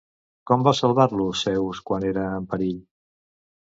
[0.51, 2.85] Com va salvar-lo Zeus quan era en perill?